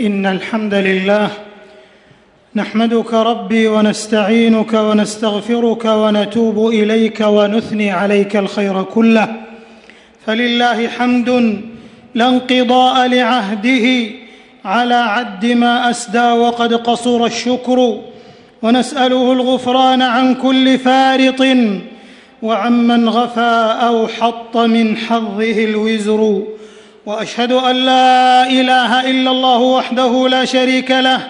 [0.00, 1.28] إن الحمد لله
[2.54, 9.28] نحمدك ربي ونستعينك ونستغفرك ونتوب إليك ونثني عليك الخير كله.
[10.26, 11.60] فلله حمد
[12.14, 14.10] لا انقضاء لعهده
[14.64, 17.98] على عد ما أسدى وقد قصر الشكر.
[18.62, 21.42] ونسأله الغفران عن كل فارط
[22.42, 26.42] وعمن غفى أو حط من حظه الوزر.
[27.08, 31.20] وأشهد أن لا إله إلا الله وحده لا شريك له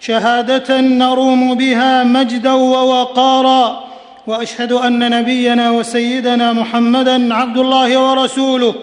[0.00, 3.84] شهادة نروم بها مجدا ووقارا
[4.26, 8.74] وأشهد أن نبينا وسيدنا محمدا عبد الله ورسوله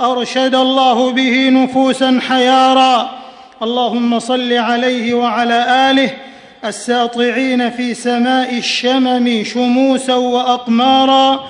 [0.00, 3.10] أرشد الله به نفوسا حيارا.
[3.62, 6.10] اللهم صل عليه وعلى آله
[6.64, 11.40] الساطعين في سماء الشمم شموسا وأقمارا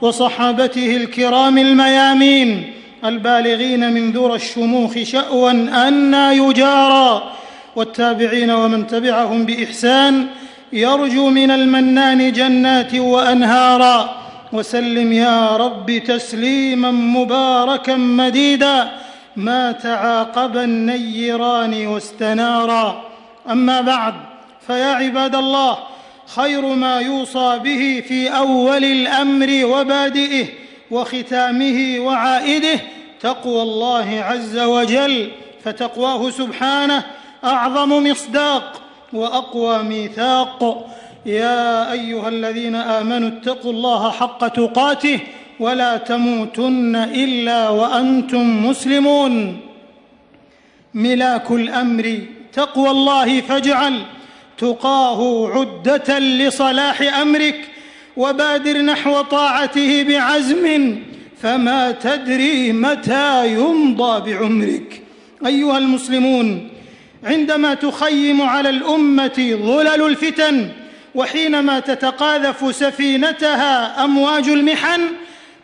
[0.00, 2.72] وصحابته الكرام الميامين.
[3.08, 5.50] البالغين من ذرى الشموخ شأوا
[5.88, 7.32] أنا يجارى
[7.76, 10.26] والتابعين ومن تبعهم بإحسان
[10.72, 14.26] يرجو من المنان جنات وأنهارا.
[14.52, 18.90] وسلم يا رب تسليما مباركا مديدا
[19.36, 23.02] ما تعاقب النيران واستنارا.
[23.50, 24.14] أما بعد
[24.66, 25.78] فيا عباد الله
[26.26, 30.46] خير ما يوصى به في أول الأمر وبادئه
[30.90, 32.80] وختامه وعائده
[33.20, 35.30] تقوى الله عز وجل
[35.64, 37.04] فتقواه سبحانه
[37.44, 40.86] أعظم مصداق وأقوى ميثاق.
[41.26, 45.20] يا أيها الذين آمنوا اتقوا الله حق تقاته
[45.60, 49.60] ولا تموتن إلا وأنتم مسلمون.
[50.94, 52.18] ملاك الأمر
[52.52, 54.02] تقوى الله فاجعل
[54.58, 57.68] تقاه عدة لصلاح أمرك
[58.16, 60.96] وبادر نحو طاعته بعزم
[61.42, 65.02] فما تدري متى يمضى بعمرك.
[65.46, 66.68] أيها المسلمون
[67.24, 70.68] عندما تخيم على الأمة ظلل الفتن
[71.14, 75.00] وحينما تتقاذف سفينتها أمواج المحن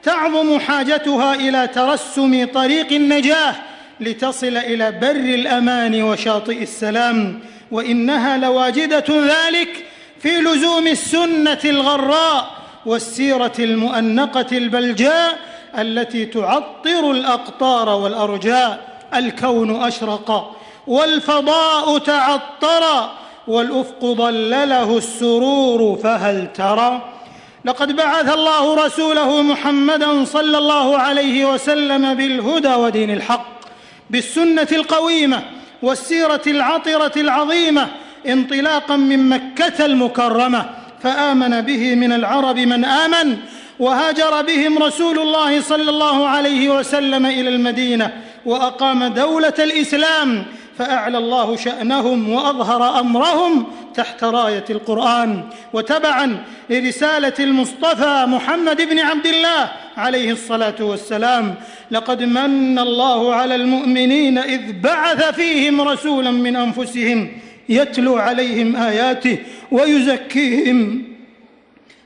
[0.02, 3.54] تعظم حاجتها إلى ترسم طريق النجاة
[4.00, 7.40] لتصل إلى بر الأمان وشاطئ السلام
[7.70, 9.84] وإنها لواجدة ذلك
[10.22, 12.50] في لزوم السنة الغراء
[12.86, 15.38] والسيرة المؤنقة البلجاء
[15.78, 20.56] التي تعطر الأقطار والأرجاء الكون أشرق
[20.86, 23.10] والفضاء تعطر
[23.48, 27.02] والأفق ظلله السرور فهل ترى؟
[27.64, 33.46] لقد بعث الله رسوله محمدا صلى الله عليه وسلم بالهدى ودين الحق
[34.10, 35.42] بالسنة القويمة
[35.82, 37.88] والسيرة العطرة العظيمة
[38.26, 40.70] انطلاقا من مكة المكرمة
[41.02, 43.36] فآمن به من العرب من آمن
[43.78, 48.12] وهاجر بهم رسول الله صلى الله عليه وسلم إلى المدينة
[48.46, 50.44] وأقام دولة الإسلام
[50.78, 59.72] فأعلى الله شأنهم وأظهر أمرهم تحت راية القرآن وتبعا لرسالة المصطفى محمد بن عبد الله
[59.96, 61.54] عليه الصلاة والسلام.
[61.90, 67.30] لقد من الله على المؤمنين إذ بعث فيهم رسولا من أنفسهم
[67.68, 69.38] يتلو عليهم آياته
[69.70, 71.02] ويزكيهم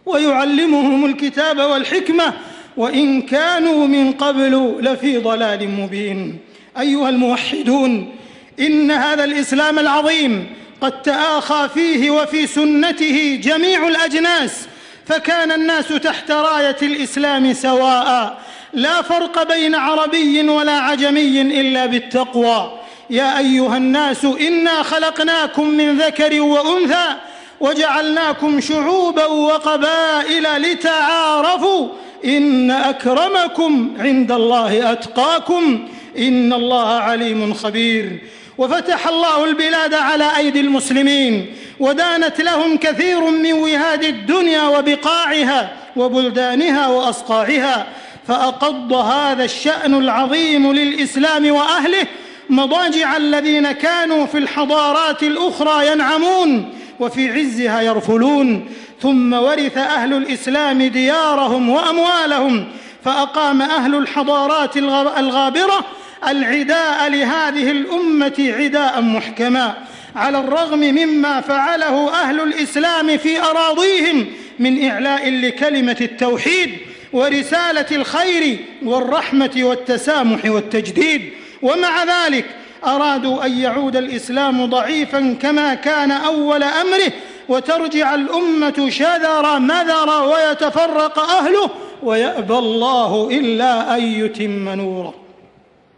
[0.06, 2.32] ويعلمهم الكتاب والحكمة
[2.76, 6.38] وإن كانوا من قبل لفي ضلال مبين.
[6.80, 8.14] أيها الموحدون
[8.60, 10.46] إن هذا الإسلام العظيم
[10.80, 14.68] قد تآخى فيه وفي سنته جميع الأجناس
[15.06, 18.38] فكان الناس تحت راية الإسلام سواء.
[18.72, 22.80] لا فرق بين عربي ولا عجمي إلا بالتقوى.
[23.10, 27.14] يا أيها الناس إنا خلقناكم من ذكر وأنثى
[27.60, 31.88] وجعلناكم شعوبا وقبائل لتعارفوا
[32.24, 38.18] إن أكرمكم عند الله أتقاكم إن الله عليم خبير.
[38.58, 41.46] وفتح الله البلاد على أيدي المسلمين
[41.80, 47.86] ودانت لهم كثير من وهاد الدنيا وبقاعها وبلدانها وأصقاعها
[48.28, 52.06] فأقض هذا الشأن العظيم للإسلام وأهله
[52.50, 58.68] مضاجع الذين كانوا في الحضارات الأخرى ينعمون وفي عزها يرفلون.
[59.02, 62.64] ثم ورث أهل الإسلام ديارهم وأموالهم
[63.04, 64.76] فأقام أهل الحضارات
[65.18, 65.84] الغابرة
[66.28, 69.74] العداء لهذه الأمة عداء محكما.
[70.16, 74.26] على الرغم مما فعله أهل الإسلام في أراضيهم
[74.58, 76.70] من إعلاء لكلمة التوحيد
[77.12, 81.32] ورسالة الخير والرحمة والتسامح والتجديد.
[81.62, 82.44] ومع ذلك
[82.86, 87.12] أرادوا أن يعود الإسلام ضعيفا كما كان أول أمره
[87.48, 91.70] وترجع الأمة شذر مذر ويتفرق أهله
[92.02, 95.14] ويأبى الله إلا أن يتم نوره.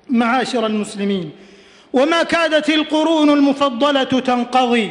[0.09, 1.31] معاشر المسلمين
[1.93, 4.91] وما كادت القرون المفضلة تنقضي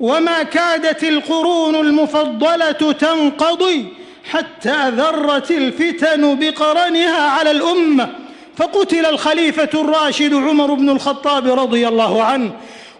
[0.00, 3.86] وما كادت القرون المفضلة تنقضي
[4.30, 8.23] حتى ذرت الفتن بقرنها على الأمة.
[8.56, 12.50] فقتل الخليفة الراشد عمر بن الخطاب رضي الله عنه.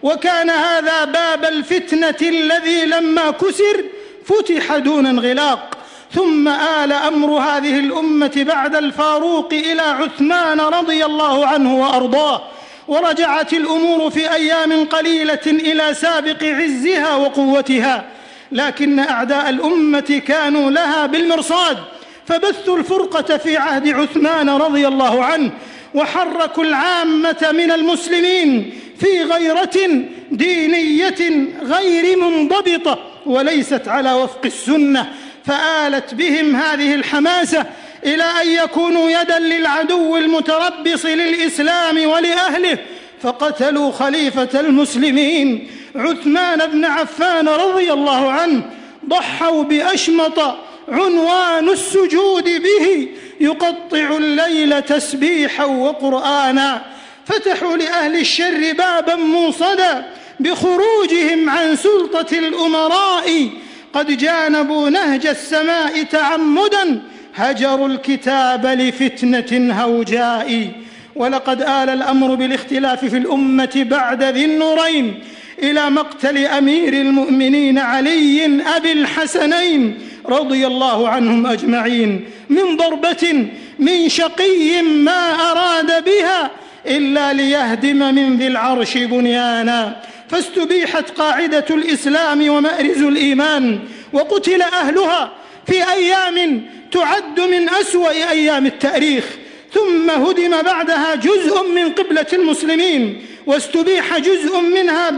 [0.03, 3.83] وكان هذا باب الفتنة الذي لما كسر
[4.25, 5.77] فتح دون انغلاق.
[6.13, 12.41] ثم آل أمر هذه الأمة بعد الفاروق إلى عثمان رضي الله عنه وأرضاه.
[12.87, 18.05] ورجعت الأمور في أيام قليلة إلى سابق عزها وقوتها.
[18.51, 21.77] لكن أعداء الأمة كانوا لها بالمرصاد.
[22.25, 25.51] فبثوا الفرقة في عهد عثمان رضي الله عنه
[25.93, 35.09] وحركوا العامة من المسلمين في غيرة دينية غير منضبطة وليست على وفق السنة
[35.45, 37.65] فآلت بهم هذه الحماسة
[38.05, 42.77] إلى أن يكونوا يدا للعدو المتربص للإسلام ولأهله
[43.21, 48.61] فقتلوا خليفة المسلمين عثمان بن عفان رضي الله عنه
[49.09, 50.57] ضحوا بأشمط
[50.87, 53.07] عنوان السجود به
[53.39, 56.81] يقطع الليل تسبيحا وقرآنا.
[57.25, 60.05] فتحوا لأهل الشر بابا موصدا
[60.39, 63.49] بخروجهم عن سلطة الأمراء.
[63.93, 67.01] قد جانبوا نهج السماء تعمدا
[67.35, 70.71] هجروا الكتاب لفتنة هوجاء.
[71.15, 75.23] ولقد آل الأمر بالاختلاف في الأمة بعد ذي النورين
[75.63, 79.99] إلى مقتل أمير المؤمنين علي أبي الحسنين.
[80.29, 83.47] رضي الله عنهم أجمعين من ضربة
[83.79, 86.51] من شقي ما أراد بها
[86.87, 93.79] إلا ليهدم من ذي العرش بنيانا فاستبيحت قاعدة الإسلام ومأرز الإيمان
[94.13, 95.31] وقتل أهلها
[95.67, 99.25] في أيام تعد من أسوأ أيام التاريخ
[99.73, 105.09] ثم هدم بعدها جزء من قبلة المسلمين واستبيح جزء منها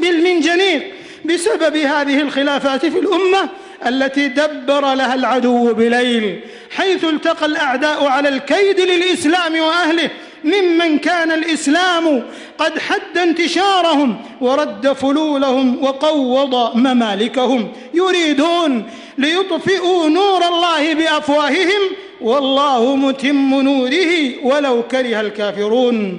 [0.00, 0.82] بالمنجنيق
[1.24, 3.48] بسبب هذه الخلافات في الأمة
[3.88, 6.40] التي دبر لها العدو بليل
[6.70, 10.10] حيث التقى الأعداء على الكيد للإسلام وأهله.
[10.44, 12.22] ممن كان الإسلام
[12.58, 17.72] قد حد انتشارهم ورد فلولهم وقوض ممالكهم.
[17.94, 18.84] يريدون
[19.18, 21.82] ليطفئوا نور الله بأفواههم
[22.20, 26.18] والله متم نوره ولو كره الكافرون.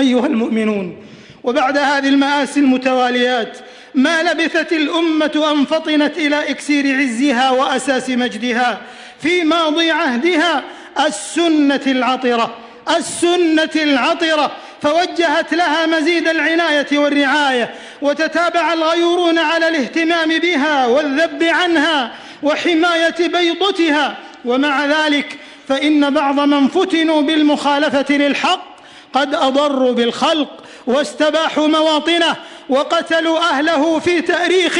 [0.00, 0.96] أيها المؤمنون
[1.44, 3.58] وبعد هذه المآسي المتواليات
[3.94, 8.80] ما لبثت الأمة أن فطنت إلى إكسير عزها وأساس مجدها
[9.22, 10.62] في ماضي عهدها
[11.06, 12.56] السنة العطرة
[12.96, 14.52] السنة العطرة.
[14.82, 22.12] فوجهت لها مزيد العناية والرعاية وتتابع الغيورون على الاهتمام بها والذب عنها
[22.42, 24.16] وحماية بيضتها.
[24.44, 25.38] ومع ذلك
[25.68, 28.76] فإن بعض من فتنوا بالمخالفة للحق
[29.12, 32.36] قد أضروا بالخلق واستباحوا مواطنه
[32.68, 34.78] وقتلوا أهله في تاريخ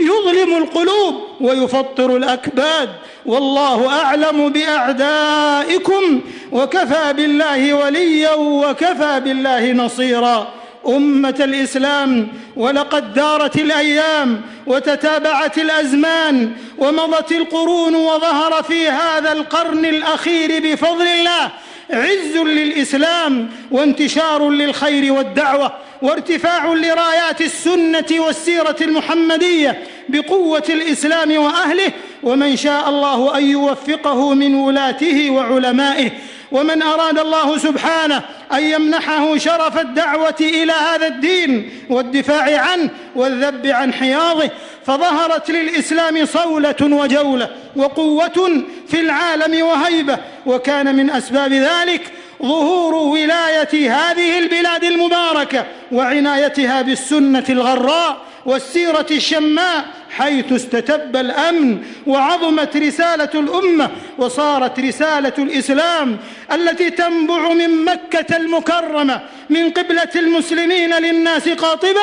[0.00, 2.88] يظلم القلوب ويفطر الأكباد.
[3.26, 6.20] والله أعلم بأعدائكم
[6.52, 10.52] وكفى بالله وليا وكفى بالله نصيرا.
[10.86, 21.06] أمة الإسلام ولقد دارت الأيام وتتابعت الأزمان ومضت القرون وظهر في هذا القرن الأخير بفضل
[21.06, 21.50] الله
[21.90, 25.72] عز للإسلام وانتشار للخير والدعوة
[26.02, 35.30] وارتفاع لرايات السنة والسيرة المحمدية بقوة الإسلام وأهله ومن شاء الله أن يوفقه من ولاته
[35.30, 36.10] وعلمائه.
[36.56, 38.22] ومن أراد الله سبحانه
[38.52, 44.50] أن يمنحه شرف الدعوة إلى هذا الدين والدفاع عنه والذب عن حياضه
[44.86, 54.38] فظهرت للإسلام صولة وجولة وقوة في العالم وهيبة وكان من أسباب ذلك ظهور ولاية هذه
[54.38, 65.32] البلاد المباركة وعنايتها بالسنة الغراء والسيرة الشماء حيث استتب الأمن وعظمت رسالة الأمة وصارت رسالة
[65.38, 66.16] الإسلام
[66.52, 72.02] التي تنبع من مكة المكرمة من قبلة المسلمين للناس قاطبة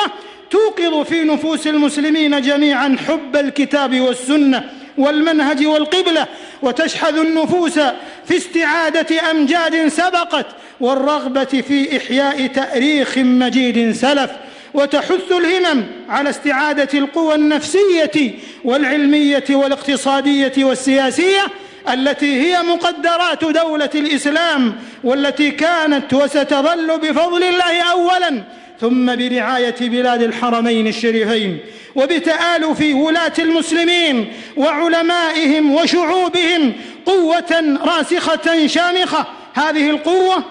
[0.50, 4.62] توقظ في نفوس المسلمين جميعا حب الكتاب والسنة
[4.98, 6.26] والمنهج والقبلة
[6.62, 7.78] وتشحذ النفوس
[8.28, 10.46] في استعادة أمجاد سبقت
[10.80, 14.30] والرغبة في إحياء تأريخ مجيد سلف
[14.74, 21.42] وتحث الهمم على استعادة القوى النفسية والعلمية والاقتصادية والسياسية
[21.92, 28.42] التي هي مقدرات دولة الإسلام والتي كانت وستظل بفضل الله اولا
[28.80, 31.58] ثم برعاية بلاد الحرمين الشريفين
[31.94, 36.72] وبتآلف ولاة المسلمين وعلمائهم وشعوبهم
[37.06, 39.26] قوة راسخة شامخة.
[39.54, 40.44] هذه القوة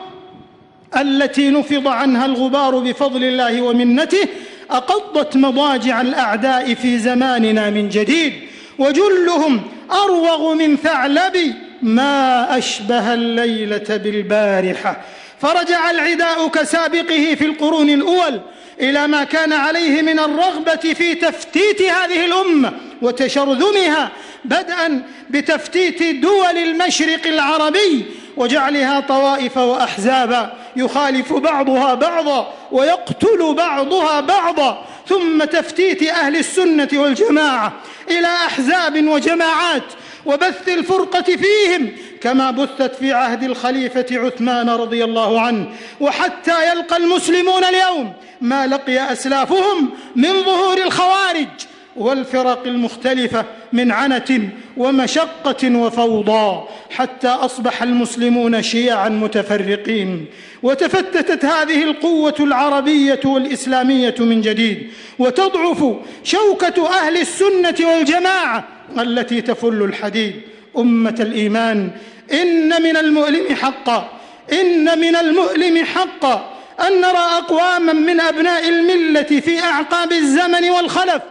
[0.98, 4.28] التي نفض عنها الغبار بفضل الله ومنته
[4.72, 8.34] أقضت مضاجع الأعداء في زماننا من جديد
[8.80, 15.02] وجلهم أروغ من ثعلب ما أشبه الليلة بالبارحة.
[15.42, 18.42] فرجع العداء كسابقه في القرون الأول
[18.82, 24.12] إلى ما كان عليه من الرغبة في تفتيت هذه الأمة وتشرذمها
[24.46, 28.06] بدءا بتفتيت دول المشرق العربي
[28.38, 30.54] وجعلها طوائف واحزابا.
[30.76, 37.74] يخالف بعضها بعضا ويقتل بعضها بعضا ثم تفتيت أهل السنة والجماعة
[38.12, 39.84] إلى أحزاب وجماعات
[40.26, 45.68] وبث الفرقة فيهم كما بثت في عهد الخليفة عثمان رضي الله عنه
[46.00, 51.48] وحتى يلقى المسلمون اليوم ما لقي أسلافهم من ظهور الخوارج.
[51.96, 60.26] والفرق المختلفة من عنة ومشقة وفوضى حتى أصبح المسلمون شيعا متفرقين.
[60.64, 64.88] وتفتتت هذه القوة العربية والإسلامية من جديد
[65.20, 70.34] وتضعف شوكة أهل السنة والجماعة التي تفل الحديد.
[70.78, 71.92] أمة الإيمان
[72.34, 74.10] إن من المؤلم حقا
[74.54, 76.50] إن من المؤلم حقا
[76.88, 81.22] أن نرى أقواما من أبناء الملة في أعقاب الزمن والخلف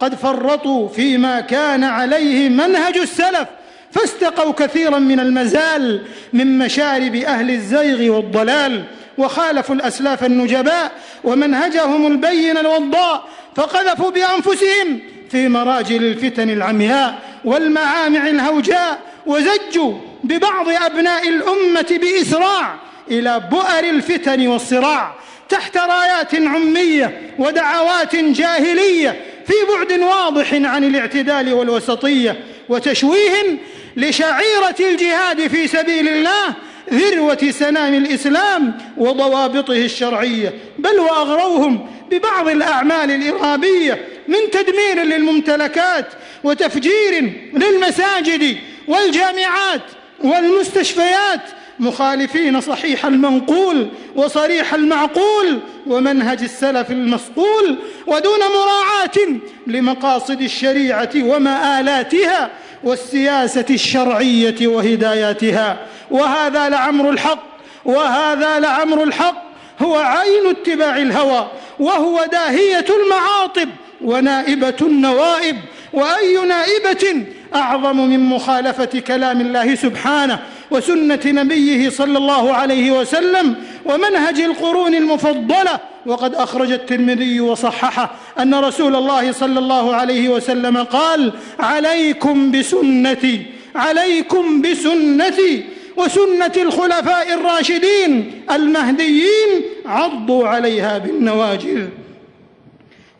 [0.00, 3.48] قد فرطوا فيما كان عليه منهج السلف
[3.92, 6.02] فاستقوا كثيرا من المزال
[6.32, 8.84] من مشارب أهل الزيغ والضلال
[9.18, 10.92] وخالفوا الأسلاف النجباء
[11.24, 13.24] ومنهجهم البين الوضاء
[13.56, 22.74] فقذفوا بأنفسهم في مراجل الفتن العمياء والمعامع الهوجاء وزجوا ببعض أبناء الأمة بإسراع
[23.10, 25.14] إلى بؤر الفتن والصراع
[25.48, 33.58] تحت رايات عمية ودعوات جاهلية في بعد واضح عن الاعتدال والوسطية وتشويه
[33.96, 36.54] لشعيرة الجهاد في سبيل الله
[36.92, 46.06] ذروة سنام الإسلام وضوابطه الشرعية بل وأغروهم ببعض الأعمال الإرهابية من تدمير للممتلكات
[46.44, 48.56] وتفجير للمساجد
[48.88, 49.82] والجامعات
[50.24, 51.40] والمستشفيات
[51.80, 62.50] مخالفين صحيح المنقول وصريح المعقول ومنهج السلف المصقول ودون مراعاة لمقاصد الشريعة ومآلاتها
[62.84, 65.78] والسياسة الشرعية وهداياتها.
[66.10, 67.42] وهذا لعمر الحق
[67.84, 69.42] وهذا لعمر الحق
[69.82, 73.68] هو عين اتباع الهوى وهو داهية المعاطب
[74.04, 75.56] ونائبة النوائب.
[75.92, 80.38] وأي نائبة أعظم من مخالفة كلام الله سبحانه
[80.70, 85.80] وسنة نبيه صلى الله عليه وسلم ومنهج القرون المفضلة.
[86.06, 93.42] وقد أخرج الترمذي وصححه أن رسول الله صلى الله عليه وسلم قال عليكم بسنتي
[93.74, 95.64] عليكم بسنتي
[95.96, 101.86] وسنة الخلفاء الراشدين المهديين عضوا عليها بالنواجذ.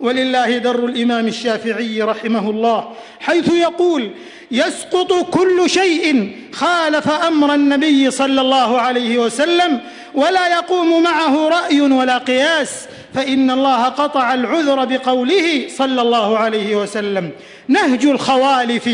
[0.00, 4.10] ولله در الإمام الشافعي رحمه الله حيث يقول
[4.50, 9.80] يسقط كل شيء خالف أمر النبي صلى الله عليه وسلم
[10.14, 17.30] ولا يقوم معه رأي ولا قياس فإن الله قطع العذر بقوله صلى الله عليه وسلم
[17.68, 18.88] نهج الخوالف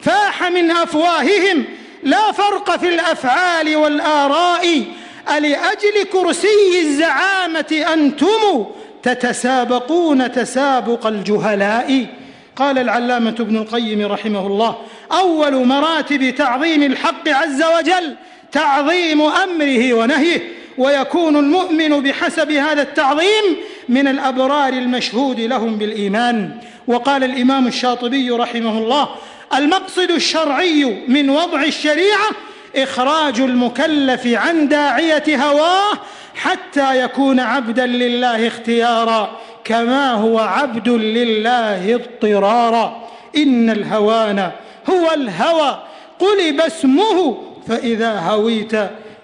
[0.00, 1.64] فاح من أفواههم
[2.02, 4.84] لا فرق في الأفعال والآراء
[5.36, 8.66] ألأجل كرسي الزعامة أنتم
[9.06, 12.06] تتسابقون تسابق الجهلاء.
[12.56, 14.76] قال العلامة ابن القيم رحمه الله
[15.12, 18.16] أول مراتب تعظيم الحق عز وجل
[18.52, 20.40] تعظيم أمره ونهيه
[20.78, 23.56] ويكون المؤمن بحسب هذا التعظيم
[23.88, 26.50] من الأبرار المشهود لهم بالإيمان.
[26.86, 29.08] وقال الإمام الشاطبي رحمه الله
[29.54, 32.30] المقصد الشرعي من وضع الشريعة
[32.76, 35.92] إخراج المكلف عن داعية هواه
[36.36, 43.08] حتى يكون عبدا لله اختيارا كما هو عبد لله اضطرارا.
[43.36, 44.50] إن الهوان
[44.90, 45.82] هو الهوى
[46.18, 48.76] قلب اسمه فإذا هويت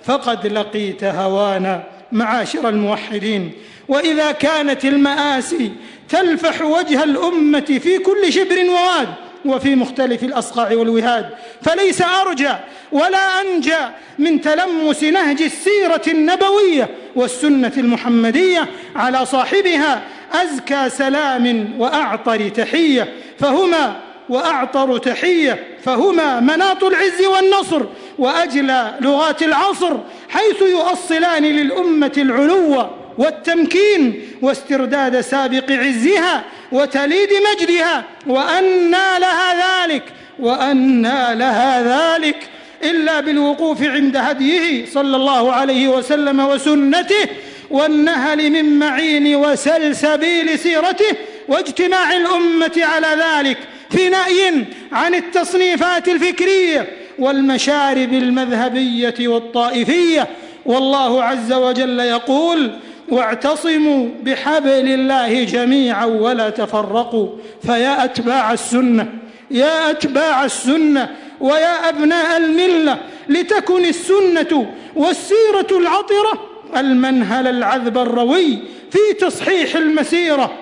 [0.04, 1.82] فقد لقيت هوانا.
[2.12, 3.52] معاشر الموحدين
[3.88, 5.72] وإذا كانت المآسي
[6.08, 9.08] تلفح وجه الأمة في كل شبر وواد
[9.44, 11.28] وفي مختلف الأصقاع والوهاد.
[11.62, 12.52] فليس أرجى
[12.92, 13.78] ولا أنجى
[14.18, 23.12] من تلمس نهج السيرة النبوية والسنة المحمدية على صاحبها أزكى سلام وأعطر تحية.
[23.38, 23.96] فهما
[24.28, 27.82] وأعطر تحية فهما مناط العز والنصر
[28.18, 29.96] وأجلى لغات العصر
[30.28, 32.86] حيث يؤصلان للأمة العلو
[33.18, 40.02] والتمكين واسترداد سابق عزها وتليد مجدها وأنى لها ذلك
[40.38, 41.82] وأنى لها
[42.16, 42.36] ذلك
[42.84, 47.28] إلا بالوقوف عند هديه صلى الله عليه وسلم وسنته
[47.70, 51.16] والنهل من معين وسلسبيل سيرته
[51.48, 53.58] واجتماع الأمة على ذلك
[53.90, 56.88] في نأي عن التصنيفات الفكرية
[57.18, 60.28] والمشارب المذهبية والطائفية.
[60.66, 62.70] والله عز وجل يقول
[63.12, 67.28] واعتصموا بحبل الله جميعا ولا تفرقوا
[67.62, 69.08] فيا أتباع السنة
[69.50, 71.08] يا أتباع السنة
[71.40, 76.48] ويا أبناء الملة لتكن السنة والسيرة العطرة.
[76.76, 78.58] المنهل العذب الروي
[78.90, 80.52] في تصحيح المسيرة.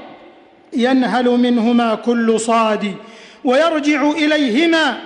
[0.72, 2.94] ينهل منهما كل صاد
[3.44, 4.98] ويرجع إليهما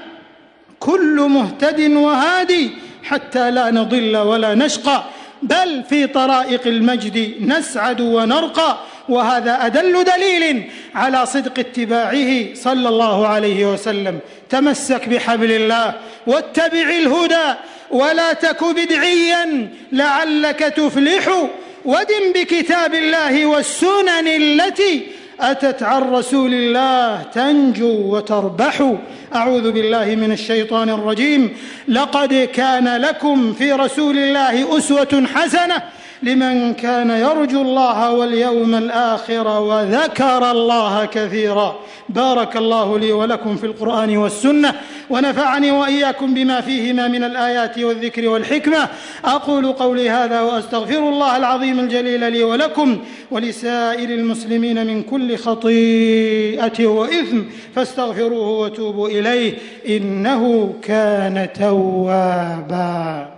[0.81, 2.71] كل مهتد وهادي
[3.03, 5.05] حتى لا نضل ولا نشقى.
[5.45, 13.73] بل في طرائق المجد نسعد ونرقى وهذا أدل دليل على صدق اتباعه صلى الله عليه
[13.73, 14.19] وسلم.
[14.51, 15.95] تمسك بحبل الله
[16.27, 17.55] واتبع الهدى
[17.91, 21.49] ولا تك بدعيا لعلك تفلح
[21.85, 25.07] ودم بكتاب الله والسنن التي
[25.41, 28.95] أتت عن رسول الله تنجو وتربح.
[29.35, 31.57] أعوذ بالله من الشيطان الرجيم.
[31.88, 35.83] لقد كان لكم في رسول الله أسوة حسنة.
[36.25, 41.76] لمن كان يرجو الله واليوم الآخر وذكر الله كثيرا.
[42.09, 44.75] بارك الله لي ولكم في القرآن والسنة
[45.11, 48.88] ونفعني وإياكم بما فيهما من الآيات والذكر والحكمة.
[49.25, 52.99] أقول قولي هذا وأستغفر الله العظيم الجليل لي ولكم
[53.31, 57.40] ولسائر المسلمين من كل خطيئة وإثم
[57.75, 59.54] فاستغفروه وتوبوا إليه
[59.88, 63.34] إنه كان توابا.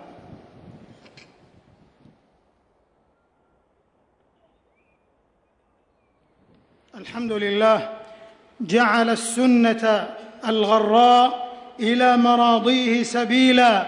[7.00, 7.88] الحمد لله
[8.60, 10.08] جعل السنة
[10.48, 11.48] الغراء
[11.80, 13.86] إلى مراضيه سبيلا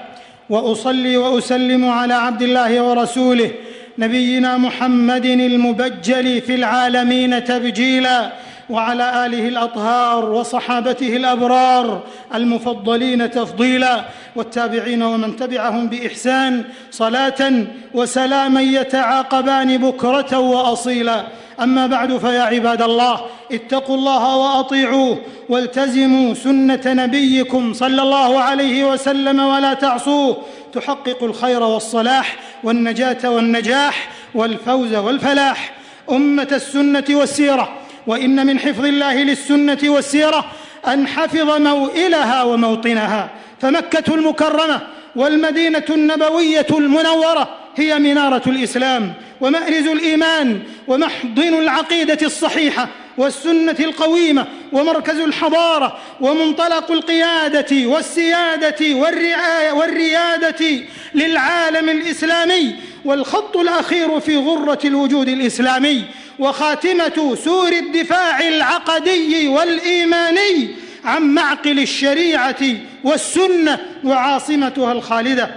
[0.51, 3.51] وأصلي وأسلم على عبد الله ورسوله
[3.99, 8.33] نبينا محمد المبجل في العالمين تبجيلا.
[8.71, 12.03] وعلى آله الأطهار وصحابته الأبرار
[12.35, 14.05] المفضلين تفضيلا
[14.37, 17.65] والتابعين ومن تبعهم بإحسان صلاة
[17.95, 21.25] وسلاما يتعاقبان بكرة وأصيلا.
[21.61, 23.21] أما بعد فيا عباد الله
[23.53, 30.37] اتقوا الله وأطيعوه والتزموا سنة نبيكم صلى الله عليه وسلم ولا تعصوه.
[30.73, 35.73] تحققوا الخير والصلاح والنجاة والنجاح والفوز والفلاح.
[36.11, 37.69] أمة السنة والسيرة.
[38.07, 40.45] وإن من حفظ الله للسنة والسيرة
[40.87, 43.31] أن حفظ موئلها وموطنها.
[43.61, 44.81] فمكة المكرمة
[45.17, 55.99] والمدينة النبوية المنورة هي منارة الإسلام ومأرز الإيمان ومحضن العقيدة الصحيحة والسنة القويمة ومركز الحضارة
[56.21, 60.67] ومنطلق القيادة والسيادة والرعاية والريادة
[61.15, 66.05] للعالم الإسلامي والخط الأخير في غرة الوجود الإسلامي.
[66.39, 70.69] وخاتمة سور الدفاع العقدي والإيماني
[71.05, 72.63] عن معقل الشريعة
[73.05, 75.55] والسنة وعاصمتها الخالدة.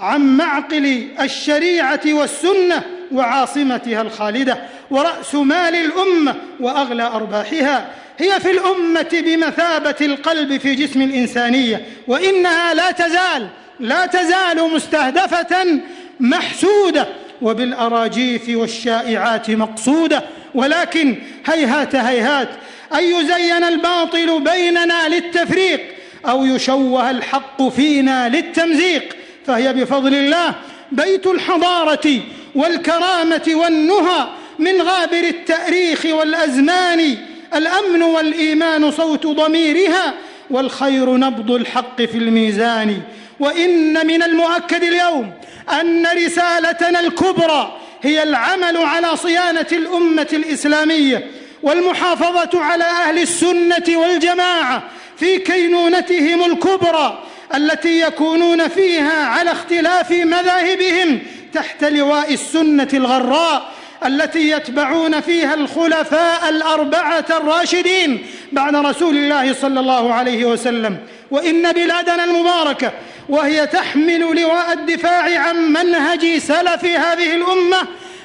[0.00, 4.58] عن معقل الشريعة والسنة وعاصمتها الخالدة.
[4.90, 7.90] ورأس مال الأمة وأغلى أرباحها.
[8.18, 11.86] هي في الأمة بمثابة القلب في جسم الإنسانية.
[12.08, 13.48] وإنها لا تزال
[13.80, 15.80] لا تزال مستهدفة
[16.20, 17.08] محسودة
[17.42, 20.22] وبالأراجيف والشائعات مقصودة.
[20.54, 22.48] ولكن هيهات هيهات
[22.94, 25.80] أن يزين الباطل بيننا للتفريق
[26.28, 29.16] أو يشوه الحق فينا للتمزيق.
[29.46, 30.54] فهي بفضل الله
[30.92, 32.20] بيت الحضارة
[32.54, 34.28] والكرامة والنهى
[34.58, 37.16] من غابر التأريخ والأزمان.
[37.54, 40.14] الأمن والإيمان صوت ضميرها
[40.50, 43.02] والخير نبض الحق في الميزان.
[43.40, 45.32] وإن من المؤكد اليوم
[45.80, 51.30] أن رسالتنا الكبرى هي العمل على صيانة الأمة الإسلامية
[51.62, 54.82] والمحافظة على أهل السنة والجماعة
[55.16, 57.22] في كينونتهم الكبرى
[57.54, 61.20] التي يكونون فيها على اختلاف مذاهبهم
[61.54, 63.71] تحت لواء السنة الغراء
[64.06, 70.98] التي يتبعون فيها الخلفاء الأربعة الراشدين بعد رسول الله صلى الله عليه وسلم.
[71.30, 72.92] وإن بلادنا المباركة
[73.28, 77.78] وهي تحمل لواء الدفاع عن منهج سلف هذه الأمة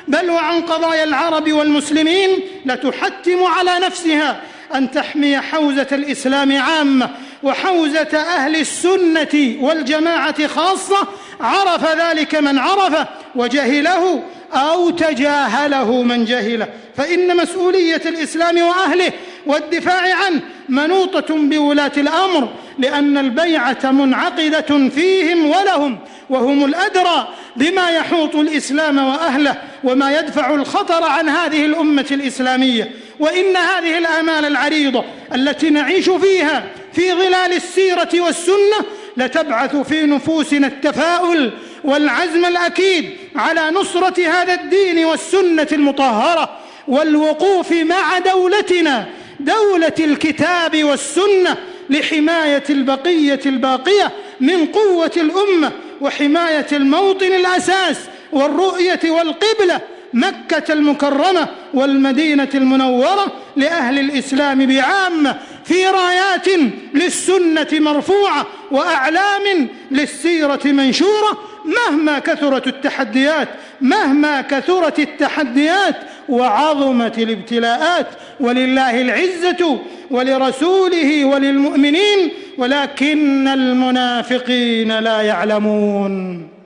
[0.07, 2.29] بل وعن قضايا العرب والمسلمين
[2.65, 4.41] لتحتم على نفسها
[4.75, 7.09] أن تحمي حوزة الإسلام عامة
[7.43, 11.07] وحوزة أهل السنة والجماعة خاصة.
[11.41, 16.67] عرف ذلك من عرفه وجهله أو تجاهله من جهله.
[16.97, 19.11] فإن مسؤولية الإسلام وأهله
[19.45, 28.97] والدفاع عنه منوطة بولاة الأمر لأن البيعة منعقدة فيهم ولهم وهم الأدرى بما يحوط الإسلام
[28.97, 32.91] وأهله وما يدفع الخطر عن هذه الأمة الإسلامية.
[33.19, 35.03] وإن هذه الآمال العريضة
[35.35, 38.85] التي نعيش فيها في ظلال السيرة والسنة
[39.17, 41.51] لتبعث في نفوسنا التفاؤل
[41.83, 46.49] والعزم الأكيد على نصرة هذا الدين والسنة المطهرة
[46.87, 49.05] والوقوف مع دولتنا
[49.39, 51.57] دولة الكتاب والسنة
[51.89, 57.97] لحماية البقية الباقية من قوة الأمة وحماية الموطن الأساس
[58.31, 59.81] والرؤية والقبلة
[60.13, 65.37] مكة المكرمة والمدينة المنورة لأهل الإسلام بعامة
[65.67, 66.47] في رايات
[66.93, 73.47] للسنة مرفوعة وأعلام للسيرة منشورة مهما كثرت التحديات
[73.81, 75.95] مهما كثرت التحديات
[76.29, 78.07] وعظمت الابتلاءات
[78.39, 79.79] ولله العزة
[80.11, 86.56] ولرسوله وللمؤمنين ولكن المنافقين لا يعلمون.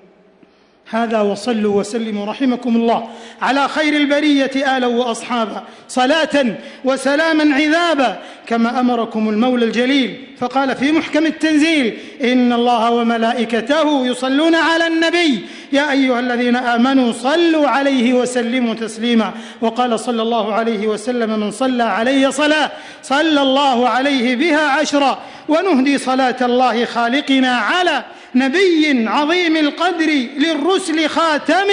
[0.92, 3.10] هذا وصلوا وسلموا رحمكم الله
[3.42, 6.46] على خير البرية آلا وأصحابا صلاة
[6.84, 14.88] وسلاما عذابا كما أمركم المولى الجليل فقال في محكم التنزيل إن الله وملائكته يصلون على
[14.88, 21.52] النبي يا أيها الذين آمنوا صلوا عليه وسلموا تسليما وقال صلى الله عليه وسلم من
[21.52, 22.72] صلى علي صلاة
[23.04, 28.04] صلى الله عليه بها عشرا ونهدي صلاة الله خالقنا على
[28.36, 31.68] نبي عظيم القدر للرسل خاتم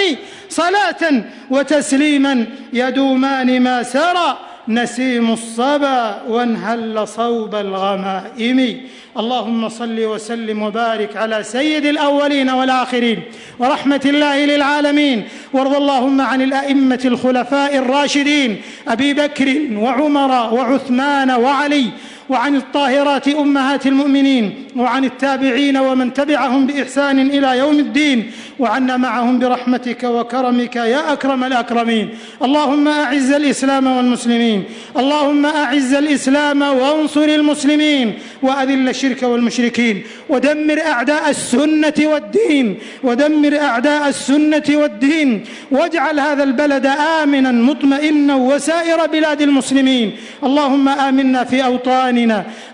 [0.49, 8.81] صلاة وتسليما يدومان ما سرى نسيم الصبا وانهل صوب الغمائم.
[9.17, 13.19] اللهم صل وسلم وبارك على سيد الأولين والآخرين.
[13.59, 15.23] ورحمة الله للعالمين.
[15.53, 21.85] وارض اللهم عن الأئمة الخلفاء الراشدين أبي بكر وعمر وعثمان وعلي
[22.29, 30.03] وعن الطاهرات أمهات المؤمنين وعن التابعين ومن تبعهم بإحسان إلى يوم الدين وعنا معهم برحمتك
[30.03, 32.09] وكرمك يا أكرم الأكرمين.
[32.43, 34.63] اللهم أعز الإسلام والمسلمين
[34.97, 44.67] اللهم أعز الإسلام وانصر المسلمين وأذل الشرك والمشركين ودمر أعداء السنة والدين ودمر أعداء السنة
[44.69, 46.85] والدين واجعل هذا البلد
[47.21, 50.11] آمنا مطمئنا وسائر بلاد المسلمين.
[50.43, 52.18] اللهم آمنا في اوطاننا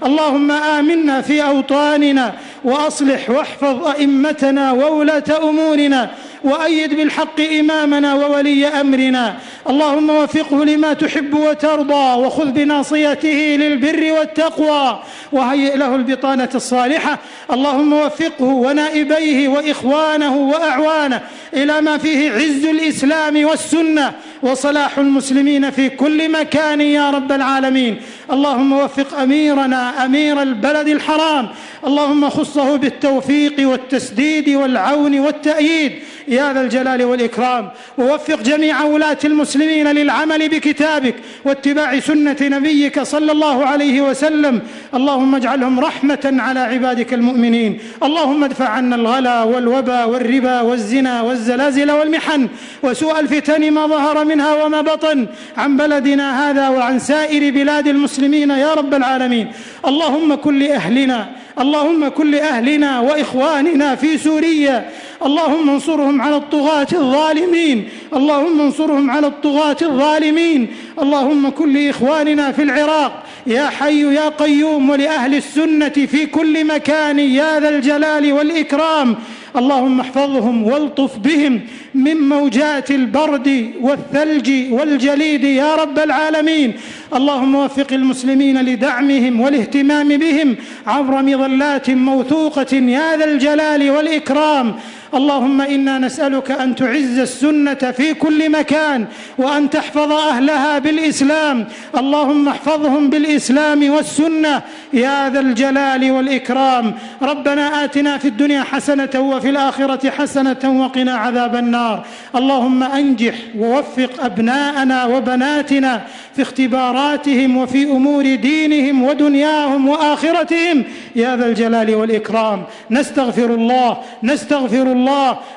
[0.05, 6.10] اللهم آمنا في أوطاننا وأصلح واحفظ أئمتنا وولاة أمورنا
[6.43, 9.36] وأيد بالحق إمامنا وولي أمرنا.
[9.69, 14.99] اللهم وفقه لما تحب وترضى وخذ بناصيته للبر والتقوى
[15.31, 17.19] وهيئ له البطانة الصالحة.
[17.51, 21.21] اللهم وفقه ونائبيه وإخوانه وأعوانه
[21.53, 28.02] إلى ما فيه عز الإسلام والسنة وصلاح المسلمين في كل مكان يا رب العالمين.
[28.32, 31.48] اللهم وفق أميرنا أمير البلد الحرام.
[31.88, 35.91] اللهم خصه بالتوفيق والتسديد والعون والتأييد.
[36.28, 37.69] يا ذا الجلال والإكرام.
[37.98, 44.62] ووفق جميع ولاة المسلمين للعمل بكتابك واتباع سنة نبيك صلى الله عليه وسلم.
[44.93, 47.80] اللهم اجعلهم رحمة على عبادك المؤمنين.
[48.04, 52.48] اللهم ادفع عنا الغلا والوبا والربا والزنا والزلازل والمحن.
[52.84, 58.73] وسوء الفتن ما ظهر منها وما بطن عن بلدنا هذا وعن سائر بلاد المسلمين يا
[58.73, 59.51] رب العالمين.
[59.88, 64.89] اللهم كن لأهلنا اللهم كن لأهلنا وإخواننا في سوريا.
[65.25, 67.89] اللهم انصرهم على الطغاة الظالمين.
[68.15, 70.67] اللهم انصرهم على الطغاة الظالمين.
[71.01, 73.23] اللهم كن لإخواننا في العراق.
[73.47, 79.15] يا حي يا قيوم ولأهل السنة في كل مكان يا ذا الجلال والإكرام.
[79.58, 81.62] اللهم احفظهم والطف بهم
[81.96, 86.74] من موجات البرد والثلج والجليد يا رب العالمين.
[87.13, 90.56] اللهم وفق المسلمين لدعمهم والاهتمام بهم
[90.88, 94.76] عبر مظلات موثوقة يا ذا الجلال والإكرام.
[95.15, 99.06] اللهم إنا نسألك أن تعز السنة في كل مكان
[99.38, 101.67] وأن تحفظ أهلها بالإسلام.
[101.97, 104.62] اللهم احفظهم بالإسلام والسنة.
[104.93, 106.93] يا ذا الجلال والإكرام.
[107.21, 112.06] ربنا آتنا في الدنيا حسنة وفي الآخرة حسنة وقنا عذاب النار.
[112.36, 116.01] اللهم أنجح ووفق أبناءنا وبناتنا
[116.36, 120.84] في اختباراتهم وفي أمور دينهم ودنياهم وآخرتهم.
[121.15, 122.63] يا ذا الجلال والإكرام.
[122.91, 123.97] نستغفر الله.
[124.23, 125.05] نستغفر الله.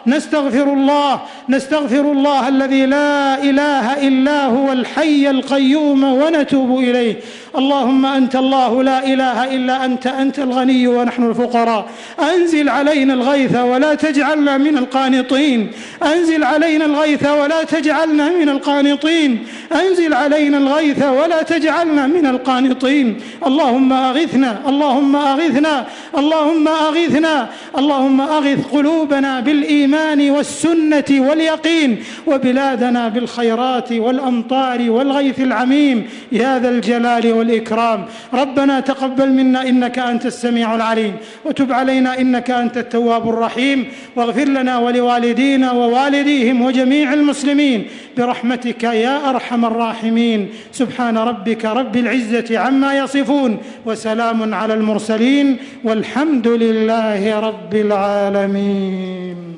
[0.07, 7.17] نستغفر الله نستغفر الله الذي لا إله إلا هو الحي القيوم ونتوب إليه.
[7.59, 11.87] اللهم أنت الله لا إله إلا أنت أنت الغني ونحن الفقراء.
[12.35, 15.71] أنزل علينا الغيث ولا تجعلنا من القانطين.
[16.03, 19.47] أنزل علينا الغيث ولا تجعلنا من القانطين.
[19.73, 23.21] أنزل علينا الغيث ولا تجعلنا من القانطين.
[23.47, 25.87] اللهم أغثنا اللهم أغثنا
[26.19, 31.91] اللهم أغثنا اللهم أغث قلوبنا بالإيمان والسنة واليقين
[32.27, 36.07] وبلادنا بالخيرات والأمطار والغيث العميم.
[36.33, 38.05] يا ذا الجلال والإكرام.
[38.35, 41.17] ربنا تقبل منا إنك أنت السميع العليم.
[41.45, 43.89] وتب علينا إنك أنت التواب الرحيم.
[44.17, 50.49] واغفر لنا ولوالدينا ووالديهم وجميع المسلمين برحمتك يا أرحم الراحمين.
[50.73, 59.58] سبحان ربك رب العزة عما يصفون وسلام على المرسلين والحمد لله رب العالمين.